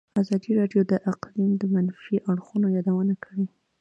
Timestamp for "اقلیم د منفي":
1.11-2.15